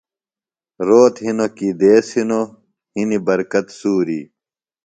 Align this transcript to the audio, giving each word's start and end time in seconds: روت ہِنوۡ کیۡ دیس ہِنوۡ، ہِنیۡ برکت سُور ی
روت 0.87 1.15
ہِنوۡ 1.23 1.51
کیۡ 1.55 1.75
دیس 1.79 2.07
ہِنوۡ، 2.15 2.47
ہِنیۡ 2.95 3.21
برکت 3.27 3.65
سُور 3.79 4.07
ی 4.17 4.21